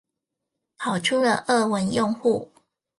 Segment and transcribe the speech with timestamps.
[0.79, 2.49] 跑出了俄文用戶